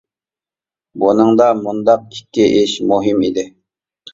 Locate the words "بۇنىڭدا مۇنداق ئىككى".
1.03-2.49